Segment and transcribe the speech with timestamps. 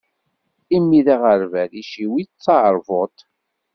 [0.77, 3.17] Imi d aɣerbal, iciwi d taṛbut.